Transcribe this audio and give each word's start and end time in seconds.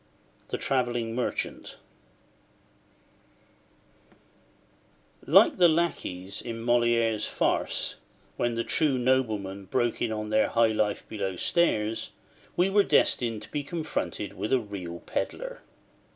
THE 0.49 0.57
TRAVELLING 0.57 1.13
MERCHANT 1.13 1.77
LIKE 5.27 5.57
the 5.57 5.67
lackeys 5.67 6.41
in 6.41 6.65
Molière's 6.65 7.27
farce, 7.27 7.97
when 8.35 8.55
the 8.55 8.63
true 8.63 8.97
nobleman 8.97 9.65
broke 9.65 10.01
in 10.01 10.11
on 10.11 10.29
their 10.29 10.47
high 10.49 10.71
life 10.71 11.07
below 11.07 11.35
stairs, 11.35 12.13
we 12.57 12.67
were 12.67 12.81
destined 12.81 13.43
to 13.43 13.51
be 13.51 13.61
confronted 13.63 14.33
with 14.33 14.51
a 14.51 14.57
real 14.59 15.01
pedlar. 15.01 15.61